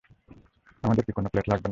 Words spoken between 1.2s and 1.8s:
Plate লাগবে না?